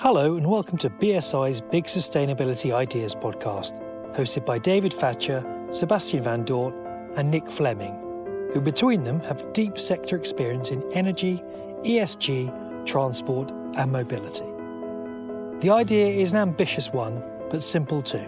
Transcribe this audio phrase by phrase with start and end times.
[0.00, 3.80] Hello, and welcome to BSI's Big Sustainability Ideas podcast,
[4.14, 6.74] hosted by David Thatcher, Sebastian Van Dort,
[7.16, 7.94] and Nick Fleming,
[8.52, 11.40] who between them have deep sector experience in energy,
[11.84, 14.44] ESG, transport, and mobility.
[15.60, 18.26] The idea is an ambitious one, but simple too.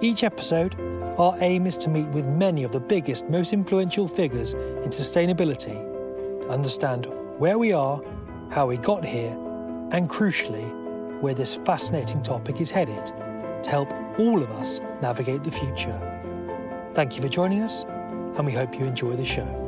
[0.00, 0.74] Each episode,
[1.16, 6.42] our aim is to meet with many of the biggest, most influential figures in sustainability
[6.42, 7.06] to understand
[7.38, 8.02] where we are,
[8.50, 9.32] how we got here,
[9.90, 10.74] and crucially,
[11.20, 13.06] where this fascinating topic is headed
[13.62, 16.00] to help all of us navigate the future.
[16.94, 19.64] Thank you for joining us, and we hope you enjoy the show.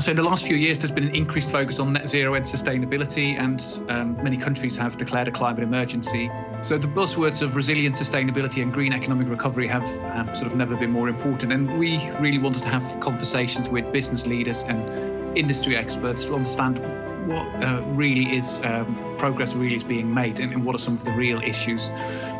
[0.00, 2.44] So, in the last few years, there's been an increased focus on net zero and
[2.44, 6.30] sustainability, and um, many countries have declared a climate emergency.
[6.62, 9.84] So, the buzzwords of resilient sustainability and green economic recovery have
[10.14, 11.52] um, sort of never been more important.
[11.52, 16.80] And we really wanted to have conversations with business leaders and industry experts to understand
[17.26, 20.94] what uh, really is um, progress really is being made and, and, what are some
[20.94, 21.90] of the real issues.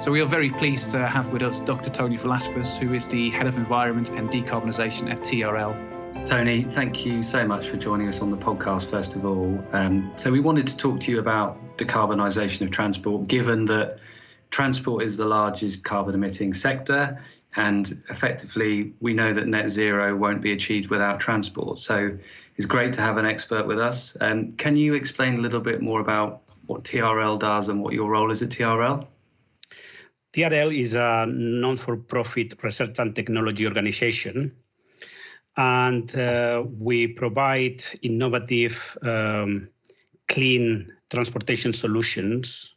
[0.01, 1.91] So we are very pleased to have with us Dr.
[1.91, 6.27] Tony Velazquez, who is the Head of Environment and Decarbonisation at TRL.
[6.27, 9.63] Tony, thank you so much for joining us on the podcast, first of all.
[9.73, 13.99] Um, so, we wanted to talk to you about decarbonisation of transport, given that
[14.51, 17.23] transport is the largest carbon emitting sector,
[17.57, 21.79] and effectively, we know that net zero won't be achieved without transport.
[21.79, 22.17] So,
[22.57, 24.17] it's great to have an expert with us.
[24.21, 28.11] Um, can you explain a little bit more about what TRL does and what your
[28.11, 29.07] role is at TRL?
[30.33, 34.55] TRL is a non for profit research and technology organization.
[35.57, 39.69] And uh, we provide innovative, um,
[40.29, 42.75] clean transportation solutions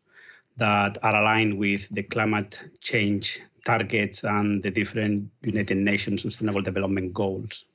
[0.58, 7.14] that are aligned with the climate change targets and the different United Nations Sustainable Development
[7.14, 7.66] Goals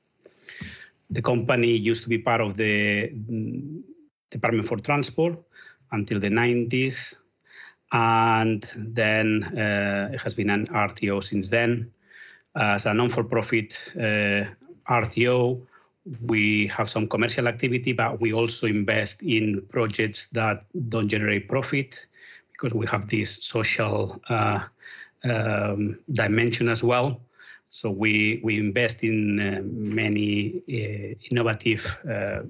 [1.13, 3.83] the company used to be part of the mm,
[4.31, 5.39] Department for Transport
[5.93, 7.15] until the 90s.
[7.93, 11.91] And then uh, it has been an RTO since then.
[12.57, 14.45] As a non for profit uh,
[14.89, 15.61] RTO,
[16.27, 22.07] we have some commercial activity, but we also invest in projects that don't generate profit
[22.53, 24.61] because we have this social uh,
[25.25, 27.21] um, dimension as well.
[27.75, 32.43] So we, we invest in uh, many uh, innovative uh,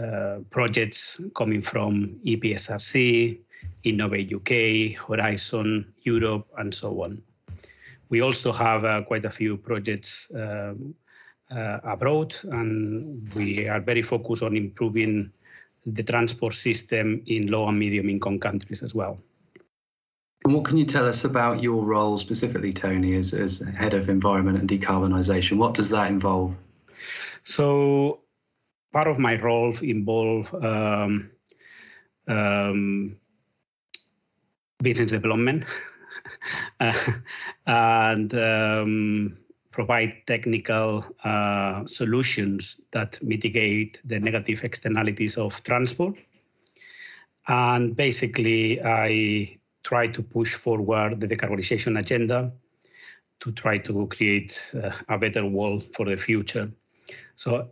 [0.00, 3.36] uh projects coming from EPSRC,
[3.82, 7.20] Innovate UK, Horizon Europe, and so on.
[8.10, 10.94] We also have uh, quite a few projects um,
[11.50, 15.32] uh, abroad, and we are very focused on improving
[15.84, 19.18] the transport system in low and medium income countries as well.
[20.48, 24.08] And what can you tell us about your role specifically, Tony, as, as head of
[24.08, 25.58] environment and decarbonisation?
[25.58, 26.56] What does that involve?
[27.42, 28.20] So,
[28.90, 31.30] part of my role involve um,
[32.28, 33.18] um,
[34.82, 35.66] business development
[36.80, 36.94] uh,
[37.66, 39.36] and um,
[39.70, 46.14] provide technical uh, solutions that mitigate the negative externalities of transport.
[47.48, 52.52] And basically, I try to push forward the decarbonization agenda
[53.40, 56.70] to try to create uh, a better world for the future.
[57.36, 57.70] So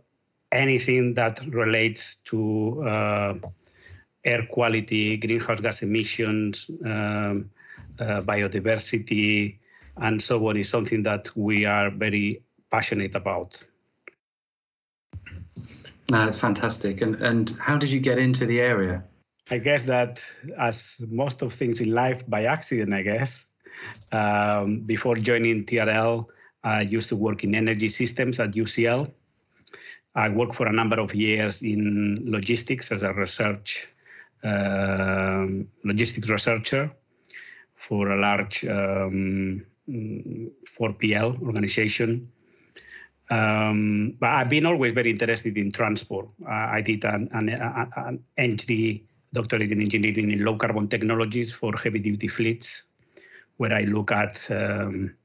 [0.51, 3.33] anything that relates to uh,
[4.23, 7.49] air quality, greenhouse gas emissions, um,
[7.99, 9.57] uh, biodiversity,
[9.97, 12.41] and so on is something that we are very
[12.71, 13.63] passionate about.
[16.09, 17.01] No, that's fantastic.
[17.01, 19.03] And and how did you get into the area?
[19.49, 20.23] I guess that
[20.57, 23.45] as most of things in life by accident, I guess.
[24.11, 26.25] Um, before joining TRL,
[26.63, 29.09] I used to work in energy systems at UCL.
[30.15, 33.93] I worked for a number of years in logistics as a research
[34.43, 35.45] uh,
[35.83, 36.91] logistics researcher
[37.75, 42.29] for a large um, 4PL organization.
[43.29, 46.27] Um, but I've been always very interested in transport.
[46.45, 47.49] Uh, I did an, an,
[47.95, 52.91] an entry doctorate in engineering in low carbon technologies for heavy duty fleets,
[53.57, 55.15] where I look at um,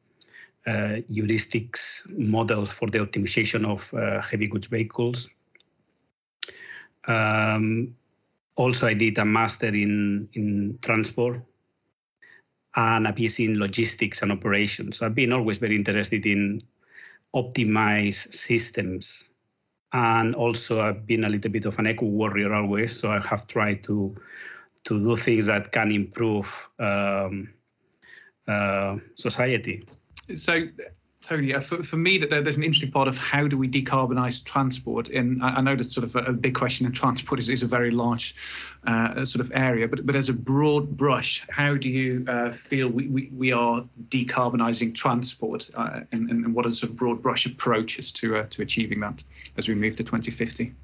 [0.66, 5.30] uh, heuristics models for the optimization of uh, heavy goods vehicles.
[7.06, 7.94] Um,
[8.56, 11.40] also, I did a master in, in transport
[12.76, 14.98] and a PhD in logistics and operations.
[14.98, 16.62] So I've been always very interested in
[17.34, 19.31] optimize systems
[19.92, 22.98] and also I've been a little bit of an eco warrior always.
[22.98, 24.14] So I have tried to
[24.84, 26.48] to do things that can improve
[26.80, 27.52] um,
[28.48, 29.84] uh, society.
[30.34, 30.66] So
[31.22, 34.44] Tony, uh, for, for me, that there's an interesting part of how do we decarbonise
[34.44, 35.08] transport.
[35.08, 37.62] And I, I know that's sort of a, a, big question in transport is, is
[37.62, 38.34] a very large
[38.86, 42.88] uh, sort of area, but but as a broad brush, how do you uh, feel
[42.88, 47.22] we, we, we are decarbonising transport, uh, and, and what are the sort of broad
[47.22, 49.22] brush approaches to uh, to achieving that
[49.56, 50.74] as we move to 2050?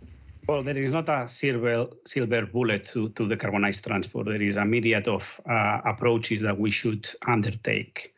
[0.46, 4.26] Well, there is not a silver silver bullet to, to decarbonize transport.
[4.26, 8.14] There is a myriad of uh, approaches that we should undertake.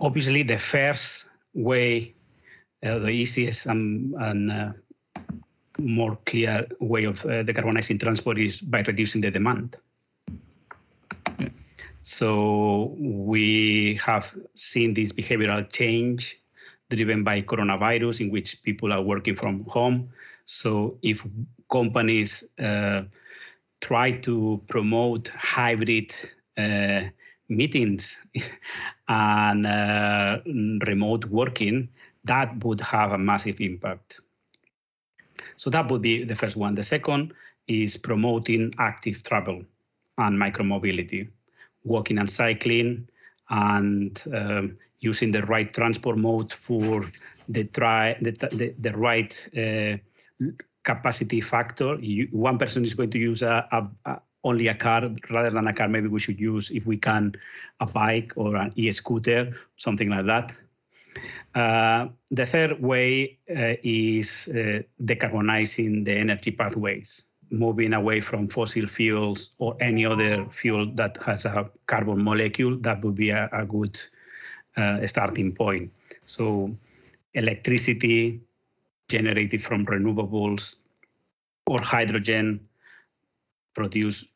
[0.00, 2.14] Obviously, the first way,
[2.84, 4.72] uh, the easiest and, and uh,
[5.78, 9.76] more clear way of uh, decarbonizing transport is by reducing the demand.
[12.02, 16.38] So we have seen this behavioral change
[16.90, 20.10] driven by coronavirus in which people are working from home.
[20.44, 21.26] So if
[21.70, 23.04] companies uh,
[23.80, 26.14] try to promote hybrid
[26.58, 27.04] uh,
[27.48, 28.24] meetings
[29.08, 30.38] and uh,
[30.86, 31.88] remote working,
[32.24, 34.20] that would have a massive impact.
[35.56, 36.74] So that would be the first one.
[36.74, 37.32] The second
[37.68, 39.62] is promoting active travel
[40.18, 41.28] and micromobility,
[41.84, 43.08] walking and cycling,
[43.50, 47.02] and um, using the right transport mode for
[47.48, 49.96] the, tri- the, the, the right uh,
[50.82, 51.96] capacity factor.
[52.00, 53.66] You, one person is going to use a,
[54.06, 57.34] a only a car rather than a car maybe we should use if we can
[57.80, 60.56] a bike or an e-scooter something like that.
[61.54, 68.86] Uh, the third way uh, is uh, decarbonizing the energy pathways moving away from fossil
[68.86, 72.76] fuels or any other fuel that has a carbon molecule.
[72.78, 73.98] That would be a, a good
[74.76, 75.92] uh, starting point.
[76.26, 76.74] So
[77.34, 78.40] electricity
[79.08, 80.76] generated from renewables
[81.66, 82.60] or hydrogen
[83.74, 84.33] produced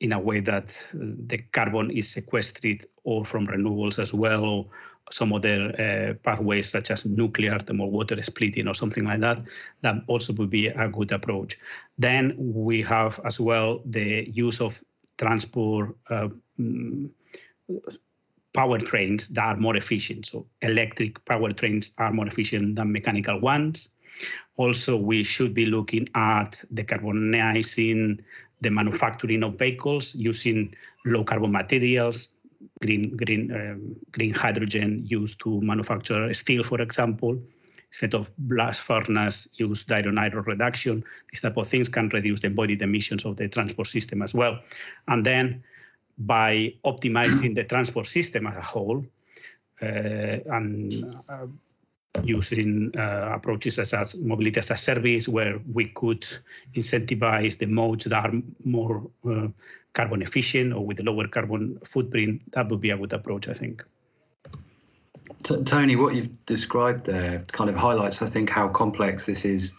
[0.00, 4.66] in a way that the carbon is sequestered or from renewables as well, or
[5.10, 9.40] some other uh, pathways such as nuclear, thermal water splitting or something like that,
[9.82, 11.56] that also would be a good approach.
[11.98, 14.82] Then we have as well the use of
[15.16, 16.28] transport uh,
[16.60, 17.08] mm,
[18.52, 20.26] powertrains that are more efficient.
[20.26, 23.90] So electric powertrains are more efficient than mechanical ones.
[24.56, 28.18] Also, we should be looking at decarbonizing
[28.60, 30.74] the manufacturing of vehicles using
[31.04, 32.28] low carbon materials,
[32.80, 37.38] green green um, green hydrogen used to manufacture steel, for example.
[37.88, 41.04] Instead of blast furnace, use dironitride reduction.
[41.30, 44.58] These type of things can reduce the embodied emissions of the transport system as well.
[45.06, 45.62] And then
[46.18, 49.04] by optimizing the transport system as a whole,
[49.80, 50.92] uh, and
[51.28, 51.46] uh,
[52.24, 56.26] using uh, approaches such as mobility as a service, where we could
[56.74, 58.32] incentivize the modes that are
[58.64, 59.48] more uh,
[59.92, 62.40] carbon efficient or with a lower carbon footprint.
[62.52, 63.84] That would be a good approach, I think.
[65.42, 69.74] T- Tony, what you've described there kind of highlights, I think, how complex this is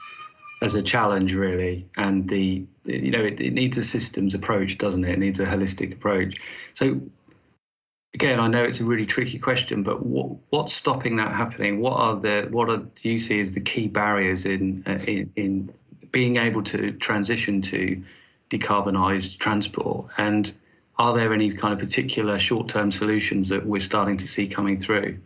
[0.62, 5.04] as a challenge, really, and the you know it, it needs a systems approach, doesn't
[5.04, 5.12] it?
[5.12, 6.40] It needs a holistic approach.
[6.74, 7.00] So
[8.14, 11.80] again, I know it's a really tricky question, but what, what's stopping that happening?
[11.80, 15.32] What are the what are do you see as the key barriers in uh, in,
[15.36, 15.74] in
[16.12, 18.04] being able to transition to
[18.50, 20.08] decarbonised transport?
[20.18, 20.52] And
[20.98, 25.20] are there any kind of particular short-term solutions that we're starting to see coming through?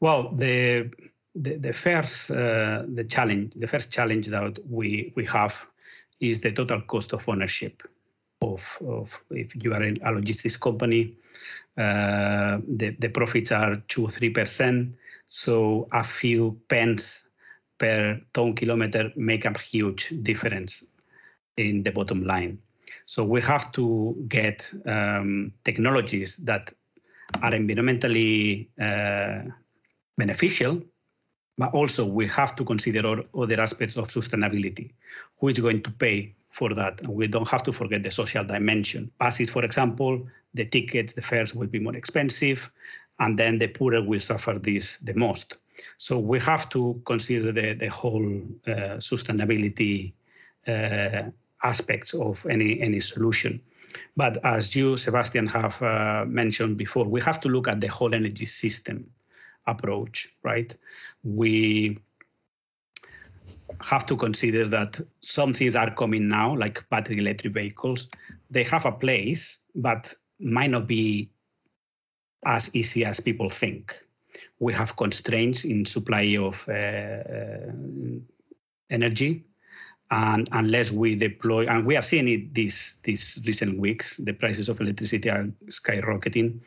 [0.00, 0.90] Well, the
[1.34, 5.54] the, the first uh, the challenge the first challenge that we we have
[6.20, 7.82] is the total cost of ownership
[8.42, 11.14] of, of if you are a logistics company
[11.78, 14.94] the, the profits are two or three percent.
[15.28, 17.28] So a few pence
[17.78, 20.84] per ton kilometer make a huge difference
[21.56, 22.58] in the bottom line.
[23.06, 26.72] So we have to get um, technologies that
[27.42, 29.50] are environmentally uh,
[30.16, 30.82] beneficial,
[31.58, 34.92] but also we have to consider other aspects of sustainability.
[35.38, 37.00] Who is going to pay for that?
[37.02, 39.10] And we don't have to forget the social dimension.
[39.18, 42.70] Buses, for example, the tickets, the fares will be more expensive,
[43.20, 45.58] and then the poorer will suffer this the most.
[45.98, 50.12] So we have to consider the, the whole uh, sustainability
[50.66, 51.30] uh,
[51.62, 53.60] aspects of any, any solution.
[54.16, 58.14] But as you, Sebastian, have uh, mentioned before, we have to look at the whole
[58.14, 59.08] energy system
[59.66, 60.76] approach, right?
[61.24, 61.98] We
[63.80, 68.08] have to consider that some things are coming now, like battery electric vehicles.
[68.50, 71.30] They have a place, but might not be
[72.46, 73.96] as easy as people think.
[74.60, 77.72] We have constraints in supply of uh, uh,
[78.90, 79.44] energy,
[80.10, 84.70] And unless we deploy, and we are seeing it these these recent weeks, the prices
[84.70, 86.60] of electricity are skyrocketing.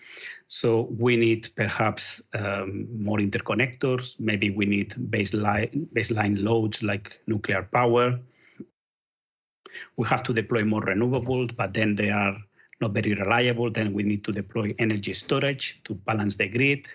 [0.47, 4.19] So we need perhaps um, more interconnectors.
[4.19, 8.19] Maybe we need baseline baseline loads like nuclear power.
[9.97, 12.37] We have to deploy more renewables, but then they are
[12.81, 13.69] not very reliable.
[13.71, 16.87] Then we need to deploy energy storage to balance the grid.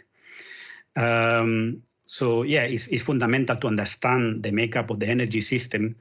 [0.96, 5.96] Um, so yeah, it's, it's fundamental to understand the makeup of the energy system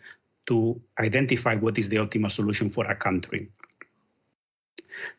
[0.46, 3.50] to identify what is the optimal solution for a country.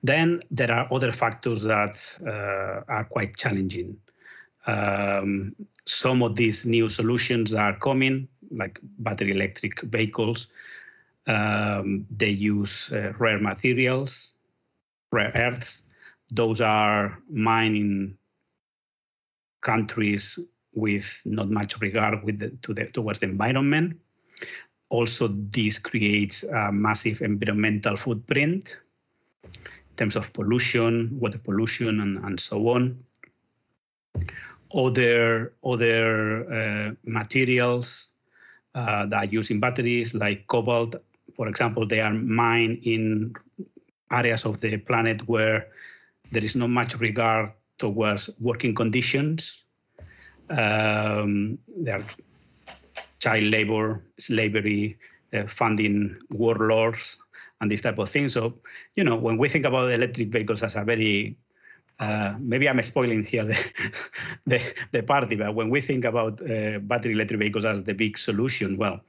[0.03, 1.97] Then there are other factors that
[2.27, 3.97] uh, are quite challenging.
[4.67, 5.55] Um,
[5.85, 10.49] some of these new solutions are coming, like battery electric vehicles.
[11.27, 14.35] Um, they use uh, rare materials,
[15.17, 15.85] rare earths.
[16.31, 18.19] Those are mined in
[19.63, 20.39] countries
[20.75, 23.99] with not much regard with the, to the, towards the environment.
[24.89, 28.81] Also, this creates a massive environmental footprint
[29.43, 32.97] in terms of pollution, water pollution, and, and so on.
[34.75, 36.05] Other, other
[36.53, 38.11] uh, materials
[38.75, 40.95] uh, that are used in batteries, like cobalt,
[41.35, 43.35] for example, they are mined in
[44.11, 45.67] areas of the planet where
[46.33, 49.65] there is not much regard towards working conditions.
[50.51, 52.05] Um, there are
[53.19, 54.97] child labor, slavery,
[55.33, 57.19] uh, funding warlords,
[57.61, 58.29] and this type of thing.
[58.29, 58.55] So,
[58.95, 61.37] you know, when we think about electric vehicles as a very
[61.99, 63.73] uh, maybe I'm spoiling here the,
[64.47, 68.19] the, the, party, but when we think about uh, battery electric vehicles as the big
[68.19, 69.01] solution, well,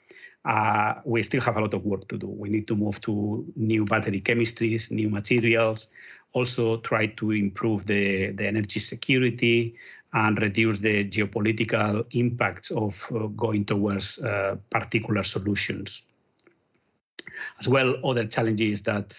[0.48, 2.28] uh, we still have a lot of work to do.
[2.28, 5.90] We need to move to new battery chemistries, new materials,
[6.34, 9.76] also try to improve the, the energy security
[10.14, 16.04] and reduce the geopolitical impacts of uh, going towards uh, particular solutions.
[17.60, 19.16] As well, other challenges that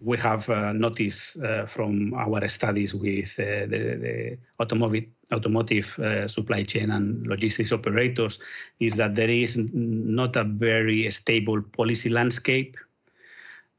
[0.00, 6.28] we have uh, noticed uh, from our studies with uh, the, the, automotive, automotive uh,
[6.28, 8.38] supply chain and logistics operators
[8.80, 12.76] is that there is not a very stable policy landscape.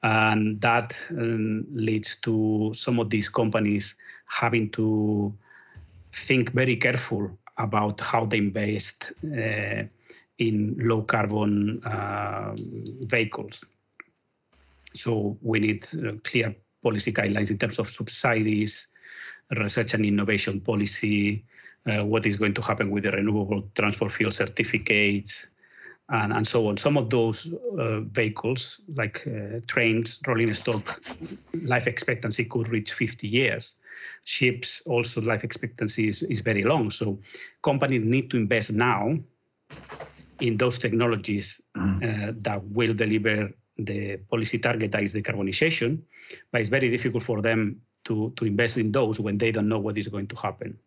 [0.04, 3.96] And that um, leads to some of these companies
[4.28, 5.34] having to
[6.14, 9.84] think very careful about how they invest uh,
[10.38, 12.54] in low carbon uh,
[13.02, 13.64] vehicles.
[14.94, 18.88] So we need uh, clear policy guidelines in terms of subsidies,
[19.56, 21.46] research and innovation policy,
[21.86, 25.48] uh, what is going to happen with the renewable transport fuel certificates,
[26.10, 26.78] and, and so on.
[26.78, 30.90] Some of those uh, vehicles, like uh, trains, rolling stock,
[31.68, 33.76] life expectancy could reach 50 years.
[34.26, 36.90] Ships also life expectancy is, is very long.
[36.90, 37.20] So
[37.64, 39.18] companies need to invest now
[40.40, 42.30] in those technologies mm.
[42.30, 46.00] uh, that will deliver the policy target that is decarbonization,
[46.52, 49.80] but it's very difficult for them to, to invest in those when they don't know
[49.80, 50.78] what is going to happen.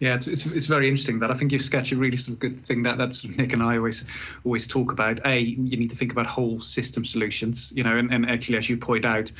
[0.00, 2.40] Yeah, it's, it's, it's, very interesting that I think you sketch a really sort of
[2.40, 4.04] good thing that that's Nick and I always
[4.44, 5.20] always talk about.
[5.24, 8.68] A, you need to think about whole system solutions, you know, and, and actually, as
[8.68, 9.30] you point out,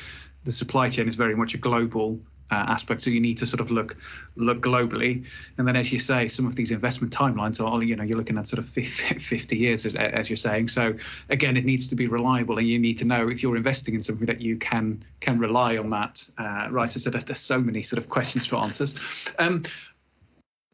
[0.44, 2.20] the supply chain is very much a global
[2.52, 3.00] uh, aspect.
[3.00, 3.97] So you need to sort of look
[4.37, 5.25] look globally,
[5.56, 8.37] and then as you say, some of these investment timelines are you know you're looking
[8.38, 10.68] at sort of 50 years as, as you're saying.
[10.68, 10.94] So
[11.30, 14.02] again, it needs to be reliable, and you need to know if you're investing in
[14.02, 16.28] something that you can can rely on that.
[16.38, 16.90] Uh, right.
[16.90, 18.94] So there's, there's so many sort of questions for answers.
[19.38, 19.62] Um,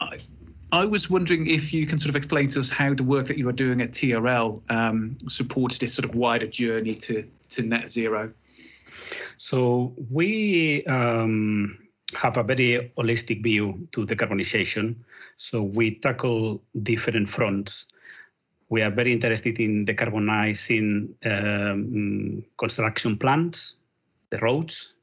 [0.00, 0.18] I,
[0.70, 3.38] I was wondering if you can sort of explain to us how the work that
[3.38, 7.88] you are doing at TRL um, supports this sort of wider journey to, to net
[7.88, 8.32] zero.
[9.36, 11.78] So we um,
[12.14, 14.96] have a very holistic view to decarbonization.
[15.36, 17.86] So we tackle different fronts.
[18.70, 23.78] We are very interested in decarbonizing um, construction plants,
[24.30, 24.94] the roads.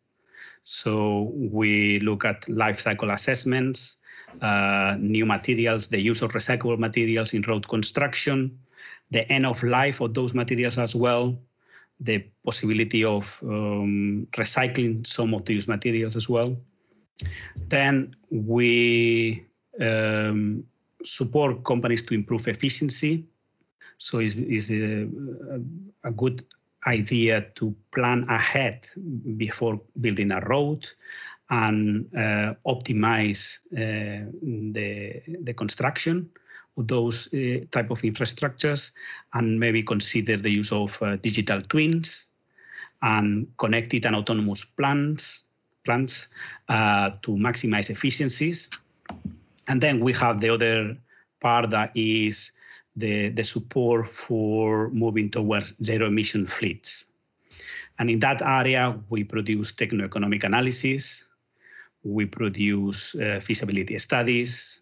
[0.63, 3.97] So we look at life cycle assessments,
[4.41, 8.59] uh, new materials, the use of recyclable materials in road construction,
[9.11, 11.37] the end of life of those materials as well,
[11.99, 16.55] the possibility of um, recycling some of these materials as well.
[17.69, 19.45] Then we
[19.79, 20.63] um,
[21.03, 23.25] support companies to improve efficiency.
[23.97, 25.07] So it's, it's a,
[26.03, 26.45] a, good
[26.85, 28.87] idea to plan ahead
[29.37, 30.85] before building a road
[31.49, 36.29] and uh, optimize uh, the, the construction
[36.77, 38.91] those uh, type of infrastructures
[39.33, 42.27] and maybe consider the use of uh, digital twins
[43.01, 45.43] and connected and autonomous plants,
[45.85, 46.27] plants
[46.69, 48.69] uh, to maximize efficiencies.
[49.67, 50.97] And then we have the other
[51.41, 52.51] part that is
[52.95, 57.07] the, the support for moving towards zero emission fleets.
[57.99, 61.29] And in that area, we produce techno-economic analysis,
[62.03, 64.81] we produce feasibility studies,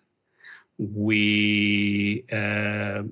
[0.78, 3.04] we uh,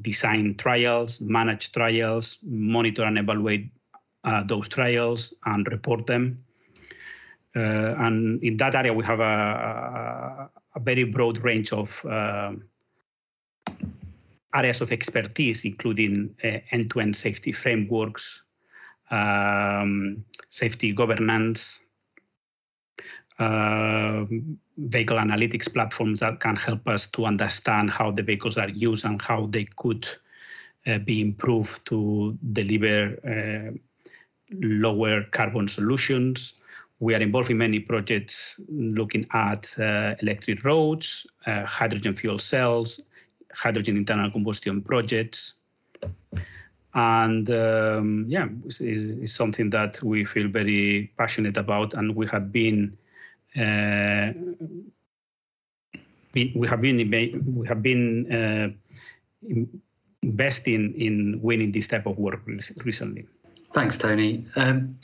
[0.00, 3.70] design trials, manage trials, monitor and evaluate
[4.24, 6.42] uh, those trials, and report them.
[7.54, 12.52] Uh, and in that area, we have a, a, a very broad range of uh,
[14.54, 18.42] areas of expertise, including uh, end-to-end safety frameworks,
[19.10, 21.82] um, safety governance,
[23.38, 24.24] uh,
[24.76, 29.20] vehicle analytics platforms that can help us to understand how the vehicles are used and
[29.22, 30.08] how they could
[30.86, 33.76] uh, be improved to deliver uh,
[34.60, 36.54] lower carbon solutions.
[37.00, 43.08] We are involved in many projects looking at uh, electric roads, uh, hydrogen fuel cells,
[43.54, 45.54] hydrogen internal combustion projects.
[46.94, 52.52] And um, yeah, it's, it's, something that we feel very passionate about, and we have
[52.52, 52.96] been
[53.56, 54.32] uh,
[56.34, 58.68] we have been we have been uh,
[60.22, 62.40] investing in winning this type of work
[62.84, 63.26] recently.
[63.72, 64.46] Thanks, Tony.
[64.56, 64.96] Um,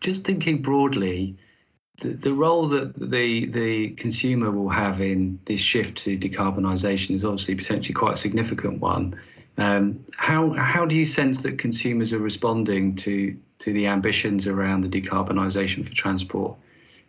[0.00, 1.36] just thinking broadly,
[2.00, 7.24] the, the role that the the consumer will have in this shift to decarbonisation is
[7.24, 9.18] obviously potentially quite a significant one.
[9.58, 14.82] Um, how how do you sense that consumers are responding to to the ambitions around
[14.82, 16.56] the decarbonisation for transport?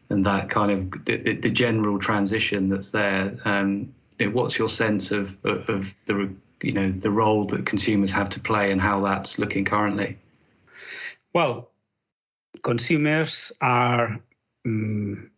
[0.09, 3.37] And that kind of the, the general transition that's there.
[3.45, 6.33] Um, what's your sense of, of the
[6.63, 10.17] you know the role that consumers have to play and how that's looking currently?
[11.33, 11.69] Well,
[12.63, 14.19] consumers are
[14.65, 15.29] um,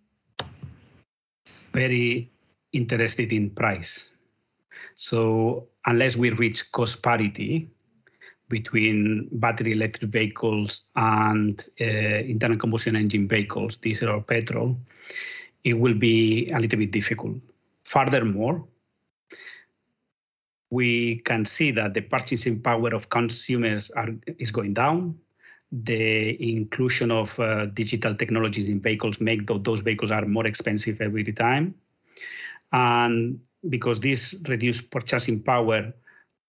[1.73, 2.29] very
[2.73, 4.11] interested in price.
[4.95, 7.69] So unless we reach cost parity,
[8.49, 14.75] between battery electric vehicles and uh, internal combustion engine vehicles, diesel or petrol,
[15.63, 17.37] it will be a little bit difficult.
[17.83, 18.65] Furthermore,
[20.71, 25.17] we can see that the purchasing power of consumers are, is going down.
[25.71, 31.01] The inclusion of uh, digital technologies in vehicles make th- those vehicles are more expensive
[31.01, 31.75] every time.
[32.71, 35.93] And because this reduced purchasing power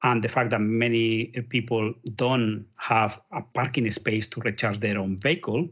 [0.03, 5.17] and the fact that many people don't have a parking space to recharge their own
[5.19, 5.69] vehicle,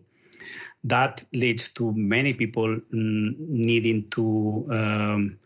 [0.84, 5.38] that leads to many people needing to um,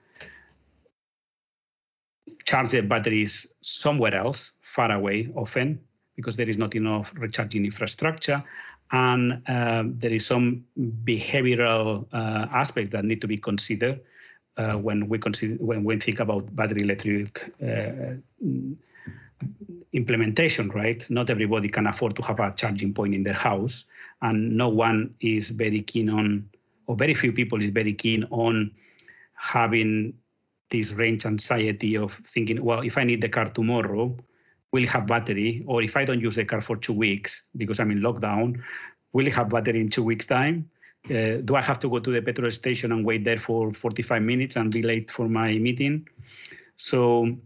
[2.44, 5.80] charge their batteries somewhere else, far away, often
[6.16, 8.42] because there is not enough recharging infrastructure,
[8.90, 10.62] and uh, there is some
[11.04, 14.00] behavioral uh, aspects that need to be considered
[14.56, 18.14] uh, when we consider when we think about battery electric uh,
[19.92, 21.08] implementation, right?
[21.10, 23.84] Not everybody can afford to have a charging point in their house,
[24.20, 26.48] and no one is very keen on,
[26.86, 28.70] or very few people is very keen on
[29.34, 30.14] having
[30.70, 34.16] this range anxiety of thinking, well, if I need the car tomorrow,
[34.72, 35.62] will have battery?
[35.66, 38.60] Or if I don't use the car for two weeks because I'm in lockdown,
[39.12, 40.70] will have battery in two weeks' time?
[41.10, 44.22] Uh, do I have to go to the petrol station and wait there for 45
[44.22, 46.08] minutes and be late for my meeting?
[46.76, 47.36] So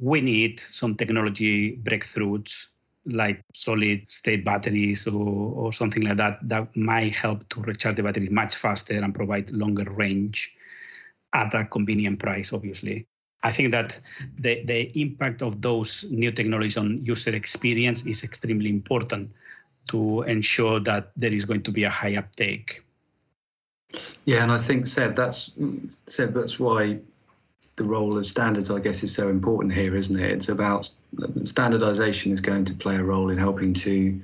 [0.00, 2.68] we need some technology breakthroughs
[3.06, 8.02] like solid state batteries or, or something like that that might help to recharge the
[8.02, 10.54] battery much faster and provide longer range
[11.34, 13.06] at a convenient price, obviously.
[13.42, 14.00] I think that
[14.38, 19.30] the, the impact of those new technologies on user experience is extremely important
[19.88, 22.82] to ensure that there is going to be a high uptake.
[24.24, 25.52] Yeah, and I think Seb, that's
[26.06, 26.98] Seb, that's why
[27.76, 30.30] the role of standards, I guess, is so important here, isn't it?
[30.30, 30.90] It's about
[31.44, 34.20] standardization is going to play a role in helping to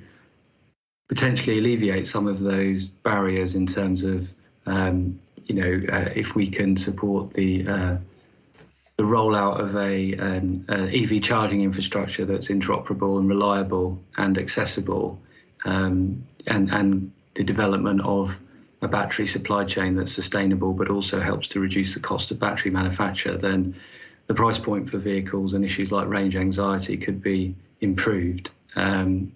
[1.07, 4.33] potentially alleviate some of those barriers in terms of,
[4.65, 7.97] um, you know, uh, if we can support the uh,
[8.97, 15.19] the rollout of a, um, EV charging infrastructure that's interoperable and reliable and accessible,
[15.65, 18.39] um, and and the development of
[18.85, 22.71] a battery supply chain that's sustainable but also helps to reduce the cost of battery
[22.71, 23.75] manufacture, then
[24.27, 28.51] the price point for vehicles and issues like range anxiety could be improved.
[28.75, 29.31] Um,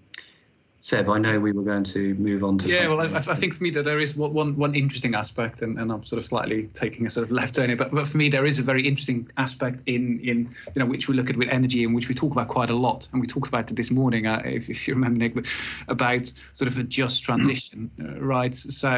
[0.82, 2.70] Seb, I know we were going to move on to.
[2.70, 5.78] Yeah, well, I, I, think for me that there is one one interesting aspect, and,
[5.78, 8.18] and I'm sort of slightly taking a sort of left turn here, but, but for
[8.18, 11.36] me there is a very interesting aspect in in you know which we look at
[11.36, 13.76] with energy and which we talk about quite a lot, and we talked about it
[13.76, 15.46] this morning, uh, if, if you remember, Nick,
[15.89, 18.56] about sort of a just transition, uh, right?
[18.56, 18.96] So,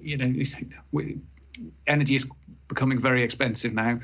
[0.00, 1.02] you know,
[1.86, 2.28] energy is
[2.66, 4.00] becoming very expensive now,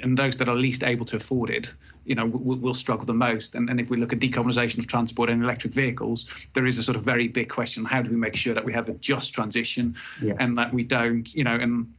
[0.00, 1.74] and those that are least able to afford it,
[2.06, 3.54] you know, will, will struggle the most.
[3.54, 6.82] And, and if we look at decarbonisation of transport and electric vehicles, there is a
[6.82, 9.34] sort of very big question: how do we make sure that we have a just
[9.34, 10.34] transition, yeah.
[10.38, 11.92] and that we don't, you know, and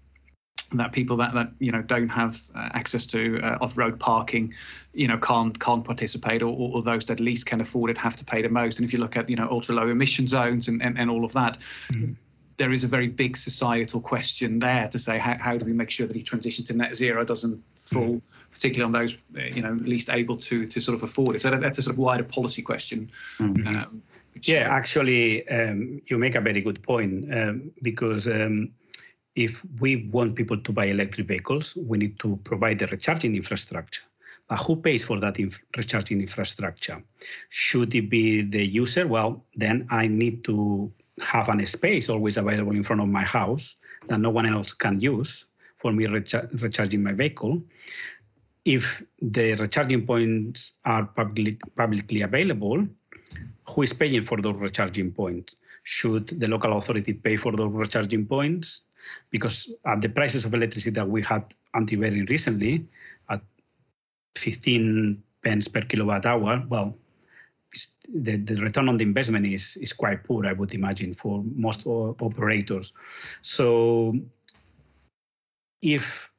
[0.73, 4.53] that people that, that you know don't have uh, access to uh, off-road parking
[4.93, 8.25] you know can't can't participate or, or, those that least can afford it have to
[8.25, 10.81] pay the most and if you look at you know ultra low emission zones and,
[10.81, 11.57] and, and all of that
[11.91, 12.11] mm-hmm
[12.57, 15.89] there is a very big societal question there to say how, how do we make
[15.89, 18.35] sure that he transition to net zero doesn't fall mm.
[18.51, 19.17] particularly on those
[19.55, 21.93] you know least able to to sort of afford it so that, that's a sort
[21.93, 23.67] of wider policy question mm-hmm.
[23.67, 24.01] um,
[24.41, 28.69] yeah actually um, you make a very good point um, because um,
[29.35, 34.03] if we want people to buy electric vehicles we need to provide the recharging infrastructure
[34.49, 37.01] but who pays for that inf- recharging infrastructure
[37.49, 42.73] should it be the user well then i need to have an space always available
[42.73, 43.75] in front of my house
[44.07, 47.61] that no one else can use for me recha- recharging my vehicle.
[48.65, 52.85] If the recharging points are public, publicly available,
[53.69, 55.55] who is paying for those recharging points?
[55.83, 58.81] Should the local authority pay for those recharging points?
[59.31, 62.85] Because at the prices of electricity that we had until very recently,
[63.29, 63.41] at
[64.35, 66.97] 15 pence per kilowatt hour, well,
[68.13, 71.85] the, the return on the investment is, is quite poor, I would imagine, for most
[71.85, 72.93] operators.
[73.41, 74.15] So
[75.81, 76.31] if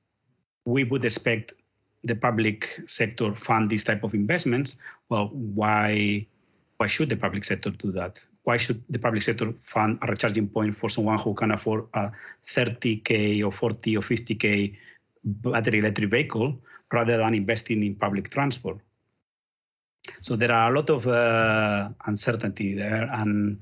[0.65, 1.53] we would expect
[2.05, 4.77] the public sector fund these type of investments,
[5.09, 6.27] well, why
[6.79, 8.25] why should the public sector do that?
[8.45, 12.13] Why should the public sector fund a recharging point for someone who can afford a
[12.47, 14.77] 30k or 40 or 50k
[15.25, 16.57] battery electric vehicle
[16.93, 18.79] rather than investing in public transport?
[20.21, 23.61] So there are a lot of uh, uncertainty there and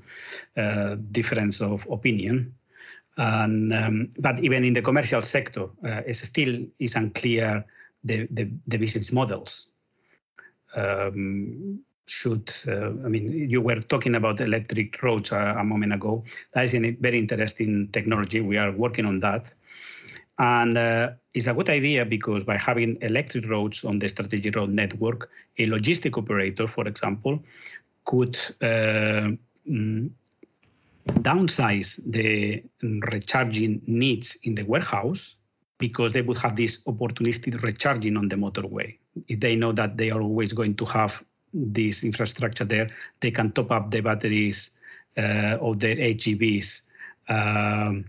[0.55, 2.53] uh, difference of opinion.
[3.17, 7.65] And, um, but even in the commercial sector, uh, it still is unclear
[8.03, 9.69] the, the, the business models.
[10.75, 16.23] Um, should uh, I mean you were talking about electric roads a, a moment ago.
[16.53, 18.41] That is a very interesting technology.
[18.41, 19.53] We are working on that.
[20.39, 24.69] And uh, it's a good idea because by having electric roads on the strategic road
[24.69, 27.43] network, a logistic operator, for example,
[28.05, 29.31] could uh,
[29.69, 30.09] mm,
[31.07, 32.63] downsize the
[33.11, 35.35] recharging needs in the warehouse
[35.79, 38.97] because they would have this opportunistic recharging on the motorway.
[39.27, 41.23] If they know that they are always going to have
[41.53, 44.71] this infrastructure there, they can top up the batteries
[45.17, 46.81] uh, of their HGVs
[47.29, 48.05] um,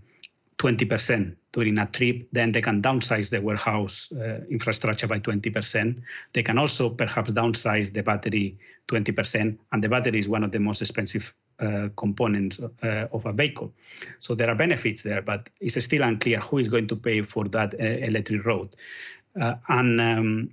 [0.57, 6.01] 20% during a trip, then they can downsize the warehouse uh, infrastructure by 20%.
[6.33, 8.57] They can also perhaps downsize the battery
[8.87, 13.33] 20%, and the battery is one of the most expensive uh, components uh, of a
[13.33, 13.73] vehicle.
[14.19, 17.45] So there are benefits there, but it's still unclear who is going to pay for
[17.49, 18.75] that uh, electric road.
[19.39, 20.49] Uh, and um,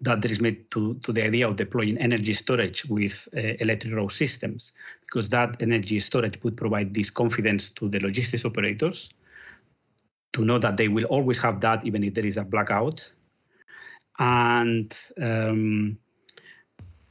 [0.00, 4.12] that is me to, to the idea of deploying energy storage with uh, electric road
[4.12, 9.10] systems, because that energy storage would provide this confidence to the logistics operators
[10.34, 13.12] to know that they will always have that even if there is a blackout.
[14.18, 15.98] And um,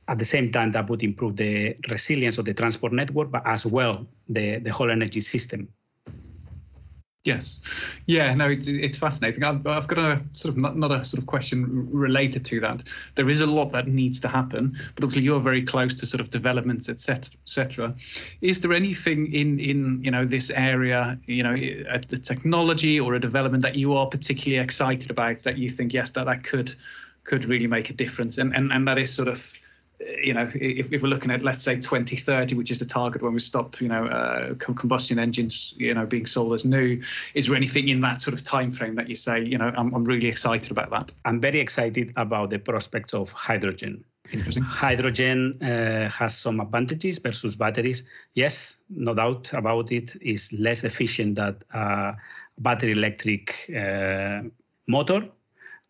[0.07, 3.65] at the same time, that would improve the resilience of the transport network, but as
[3.65, 5.67] well the, the whole energy system
[7.25, 7.62] Yes,
[8.05, 9.45] yeah, no, it's, it's fascinating.
[9.45, 12.83] I've, I've got a sort of not, a sort of question related to that.
[13.15, 16.19] There is a lot that needs to happen, but obviously you're very close to sort
[16.19, 17.95] of developments, etc.
[18.41, 23.21] Is there anything in in you know this area, you know, the technology or a
[23.21, 26.75] development that you are particularly excited about that you think yes that that could
[27.23, 29.53] could really make a difference, and and and that is sort of
[30.22, 33.34] you know, if, if, we're looking at let's say 2030, which is the target when
[33.34, 37.02] we stop, you know, uh, combustion engines, you know, being sold as new,
[37.34, 39.94] is there anything in that sort of time frame that you say, you know, I'm,
[39.94, 41.12] I'm really excited about that?
[41.26, 44.04] I'm very excited about the prospects of hydrogen.
[44.32, 44.63] Interesting.
[44.63, 48.08] Hydrogen uh, has some advantages versus batteries.
[48.34, 50.16] Yes, no doubt about it.
[50.22, 52.16] Is less efficient than a
[52.60, 54.44] battery electric uh,
[54.88, 55.28] motor,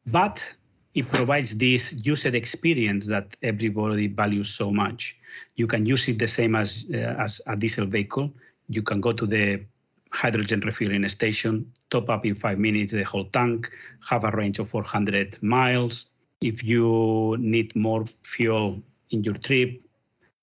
[0.08, 0.54] but
[0.94, 5.18] it provides this user experience that everybody values so much.
[5.56, 8.32] You can use it the same as uh, as a diesel vehicle.
[8.70, 9.64] You can go to the
[10.12, 13.72] hydrogen refueling station, top up in five minutes the whole tank,
[14.08, 16.06] have a range of 400 miles.
[16.42, 19.82] If you need more fuel in your trip,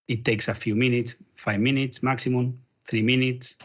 [0.08, 3.56] it takes a few minutes, five minutes maximum, three minutes.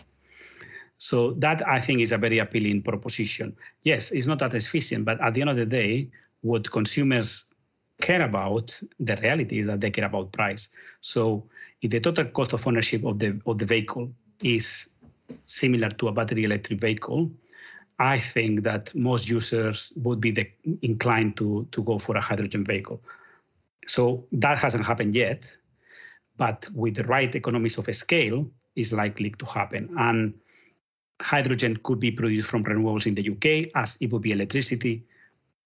[0.98, 3.56] So that I think is a very appealing proposition.
[3.82, 6.10] Yes, it's not that efficient, but at the end of the day,
[6.46, 7.46] what consumers
[8.02, 10.70] care about, the reality is that they care about price.
[11.02, 11.44] So
[11.82, 14.12] if the total cost of ownership of the of the vehicle
[14.44, 14.90] is
[15.46, 17.32] similar to a battery electric vehicle,
[18.00, 20.46] I think that most users would be the,
[20.82, 23.02] inclined to, to go for a hydrogen vehicle.
[23.88, 25.58] So that hasn't happened yet,
[26.38, 29.90] but with the right economies of scale, is likely to happen.
[29.98, 30.34] And
[31.22, 35.06] hydrogen could be produced from renewables in the UK as it would be electricity.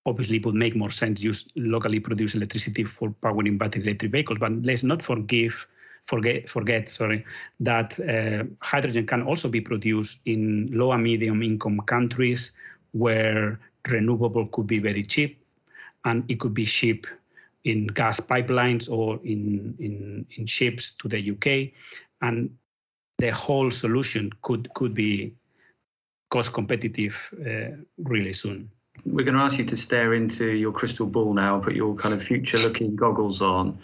[0.09, 4.11] Obviously, it would make more sense to use locally produced electricity for powering battery electric
[4.11, 4.39] vehicles.
[4.39, 5.67] But let's not forgive
[6.05, 7.23] forget forget sorry
[7.59, 12.53] that uh, hydrogen can also be produced in low and medium income countries
[12.93, 15.39] where renewable could be very cheap
[16.05, 17.07] and it could be shipped
[17.65, 21.71] in gas pipelines or in, in, in ships to the UK.
[22.21, 22.49] And
[23.17, 25.33] the whole solution could, could be
[26.31, 28.71] cost competitive uh, really soon.
[29.05, 31.95] We're going to ask you to stare into your crystal ball now, and put your
[31.95, 33.77] kind of future looking goggles on.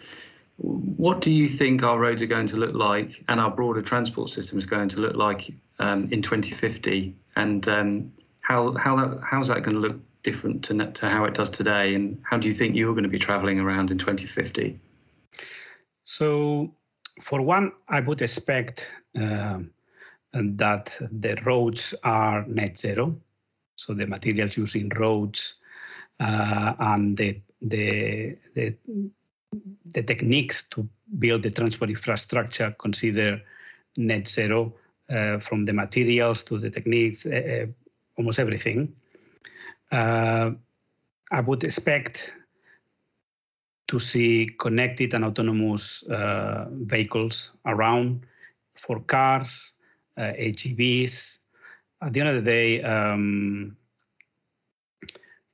[0.58, 4.30] What do you think our roads are going to look like and our broader transport
[4.30, 7.14] system is going to look like um, in 2050?
[7.36, 11.50] And um, how, how, how's that going to look different to, to how it does
[11.50, 11.96] today?
[11.96, 14.80] And how do you think you're going to be traveling around in 2050?
[16.06, 16.72] So,
[17.22, 19.60] for one, I would expect uh,
[20.34, 23.16] that the roads are net zero.
[23.76, 25.56] So the materials used in roads
[26.20, 28.76] uh, and the, the, the
[29.94, 30.88] the techniques to
[31.20, 33.42] build the transport infrastructure consider
[33.98, 34.74] net zero
[35.10, 37.66] uh, from the materials to the techniques, uh, uh
[38.18, 38.94] almost everything.
[39.92, 40.52] Uh,
[41.32, 42.36] I would expect
[43.88, 48.26] to see connected and autonomous uh, vehicles around
[48.76, 49.74] for cars,
[50.18, 51.45] AGVs.
[52.02, 53.78] At the end of the day, um,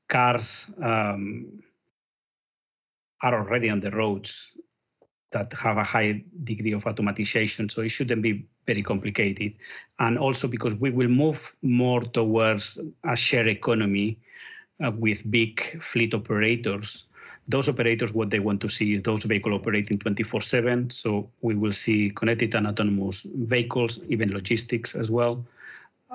[0.10, 1.62] cars um,
[3.22, 4.52] are already on the roads
[5.32, 9.54] that have a high degree of automatization, so it shouldn't be very complicated.
[10.00, 14.20] And also because we will move more towards a shared economy
[14.84, 17.06] uh, with big fleet operators.
[17.48, 20.92] Those operators, what they want to see is those vehicles operating 24/7.
[20.92, 25.46] So we will see connected and autonomous vehicles, even logistics as well,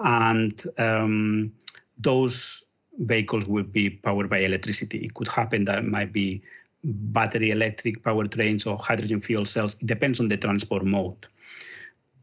[0.05, 1.53] and um,
[1.99, 2.65] those
[2.99, 4.99] vehicles will be powered by electricity.
[4.99, 6.43] It could happen that might be
[6.85, 9.75] battery electric powertrains or hydrogen fuel cells.
[9.81, 11.27] It depends on the transport mode.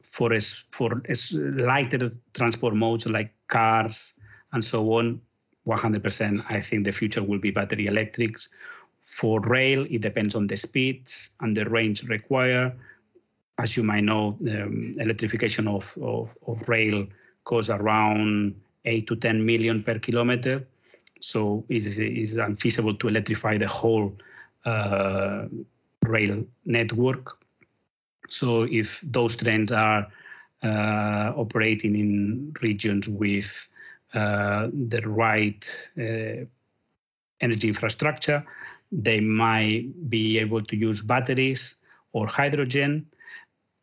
[0.02, 4.14] For as for as lighter transport modes like cars
[4.52, 5.20] and so on,
[5.68, 6.52] 100%.
[6.52, 8.50] I think the future will be battery electrics.
[9.02, 12.74] For rail, it depends on the speeds and the range required.
[13.58, 17.08] As you might know, um, electrification of, of, of rail
[17.44, 20.66] costs around 8 to 10 million per kilometer.
[21.20, 24.14] So it's, it's unfeasible to electrify the whole
[24.66, 25.46] uh,
[26.06, 27.38] rail network.
[28.30, 30.08] So if those trains are
[30.64, 33.68] uh, operating in regions with
[34.14, 35.90] uh, the right
[37.42, 38.46] energy infrastructure,
[38.92, 41.78] they might be able to use batteries
[42.14, 43.06] or hydrogen.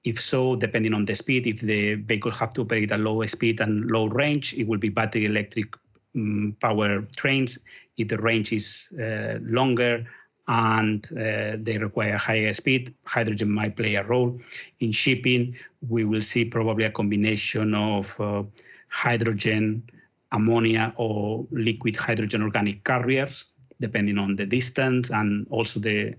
[0.04, 3.60] If so, depending on the speed, if the vehicle have to operate at low speed
[3.60, 5.74] and low range, it will be battery electric
[6.16, 7.58] um, power trains.
[7.98, 10.06] If the range is uh, longer
[10.50, 12.92] and uh, they require higher speed.
[13.04, 14.36] Hydrogen might play a role.
[14.80, 15.54] In shipping,
[15.88, 18.42] we will see probably a combination of uh,
[18.88, 19.88] hydrogen,
[20.32, 26.14] ammonia, or liquid hydrogen organic carriers, depending on the distance and also the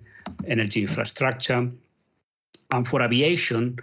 [0.48, 1.70] energy infrastructure.
[2.72, 3.78] And for aviation,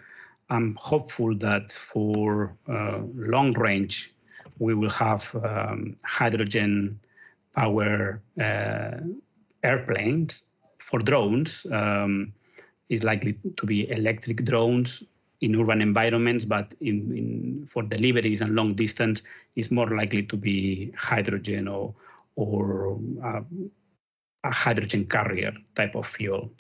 [0.50, 4.14] I'm hopeful that for uh, long range,
[4.59, 6.98] we will have um, hydrogen
[7.54, 8.98] power uh,
[9.62, 10.46] airplanes
[10.78, 12.33] for drones um,
[12.88, 15.04] is likely to be electric drones
[15.40, 19.22] in urban environments, but in, in, for deliveries and long distance,
[19.57, 21.94] is more likely to be hydrogen or
[22.37, 23.40] or uh,
[24.44, 26.50] a hydrogen carrier type of fuel.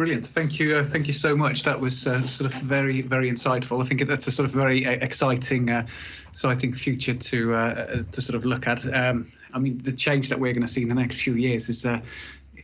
[0.00, 0.28] Brilliant.
[0.28, 0.76] Thank you.
[0.76, 1.62] Uh, thank you so much.
[1.64, 3.84] That was uh, sort of very, very insightful.
[3.84, 5.86] I think that's a sort of very uh, exciting, uh,
[6.30, 8.86] exciting future to uh, to sort of look at.
[8.94, 11.68] Um, I mean, the change that we're going to see in the next few years
[11.68, 12.00] is uh,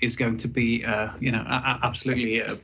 [0.00, 1.44] is going to be, uh, you know,
[1.82, 2.56] absolutely uh,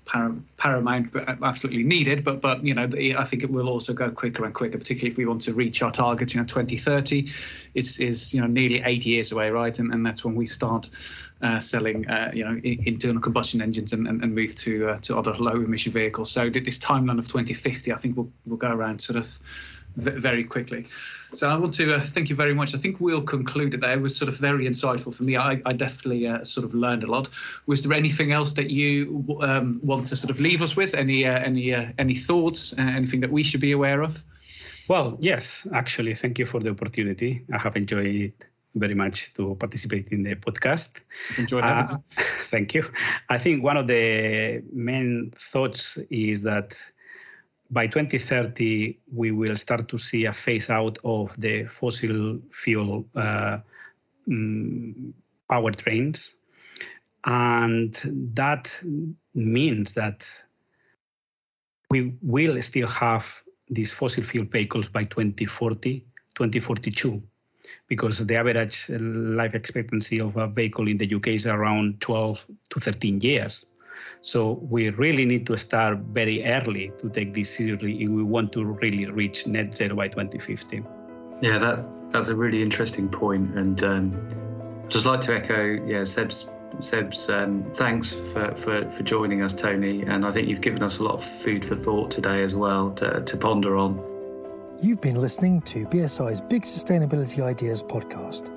[0.56, 2.24] paramount, but absolutely needed.
[2.24, 5.18] But, but you know, I think it will also go quicker and quicker, particularly if
[5.18, 6.35] we want to reach our target.
[6.35, 7.28] You know, 2030
[7.74, 9.78] is is you know nearly eight years away, right?
[9.78, 10.88] And and that's when we start
[11.42, 15.18] uh, selling, uh, you know, internal combustion engines and, and, and move to uh, to
[15.18, 16.31] other low emission vehicles.
[16.31, 19.38] So this timeline of 2050, I think we'll we'll go around sort of
[19.96, 20.87] very quickly.
[21.35, 22.74] So I want to uh, thank you very much.
[22.74, 23.92] I think we'll conclude it there.
[23.92, 25.37] It was sort of very insightful for me.
[25.37, 27.28] I, I definitely uh, sort of learned a lot.
[27.66, 30.94] Was there anything else that you um, want to sort of leave us with?
[30.94, 32.74] Any uh, any any thoughts?
[32.78, 34.22] Anything that we should be aware of?
[34.88, 37.44] Well, yes, actually, thank you for the opportunity.
[37.52, 38.33] I have enjoyed
[38.74, 41.00] very much to participate in the podcast.
[41.62, 41.98] Having uh,
[42.50, 42.85] Thank you.
[43.28, 46.78] I think one of the main thoughts is that
[47.70, 53.58] by 2030, we will start to see a phase out of the fossil fuel uh,
[54.28, 55.14] um,
[55.50, 56.35] powertrains.
[57.24, 57.94] And
[58.35, 58.82] that
[59.35, 60.28] means that
[61.90, 66.00] we will still have these fossil fuel vehicles by 2040,
[66.35, 67.22] 2042
[67.92, 72.81] because the average life expectancy of a vehicle in the UK is around 12 to
[72.81, 73.66] 13 years.
[74.22, 78.50] So we really need to start very early to take this seriously if we want
[78.52, 80.83] to really reach net zero by 2050.
[81.42, 84.28] Yeah, that that's a really interesting point, and um,
[84.85, 89.52] I'd just like to echo, yeah, Seb's Seb's um, thanks for, for for joining us,
[89.52, 92.55] Tony, and I think you've given us a lot of food for thought today as
[92.55, 94.12] well to, to ponder on.
[94.83, 98.51] You've been listening to BSI's Big Sustainability Ideas podcast.